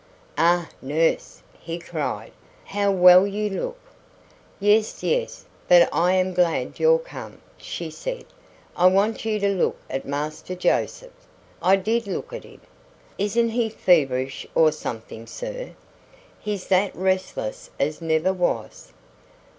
[0.39, 0.67] "Ah!
[0.81, 2.31] nurse," he cried;
[2.65, 3.77] "how well you look!"
[4.59, 8.25] "Yes, yes; but I am glad you're come," she said.
[8.75, 11.13] "I want you to look at Master Joseph."
[11.61, 12.61] "I did look at him."
[13.19, 15.75] "Isn't he feverish or something, sir?
[16.39, 18.93] He's that restless as never was."